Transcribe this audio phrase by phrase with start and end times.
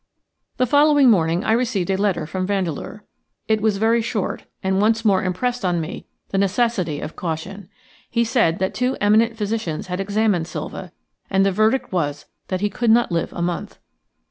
[0.57, 3.05] The following morning I received a letter from Vandeleur.
[3.47, 7.69] It was very short, and once more impressed on me the necessity of caution.
[8.09, 10.91] He said that two eminent physicians had examined Silva,
[11.29, 13.77] and the verdict was that he could not live a month.